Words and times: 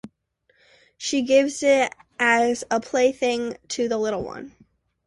She 0.97 1.21
gives 1.21 1.61
it 1.61 1.93
as 2.17 2.63
a 2.71 2.79
plaything 2.79 3.55
to 3.67 3.87
the 3.87 3.99
little 3.99 4.23
one. 4.23 4.55